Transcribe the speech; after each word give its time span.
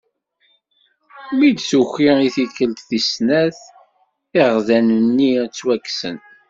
Mi 1.37 1.49
d-tuki 1.55 2.11
i 2.27 2.29
tikelt 2.35 2.79
tis 2.89 3.07
snat 3.15 3.59
iɣegdan-nni 4.39 5.33
ttwaksen. 5.49 6.17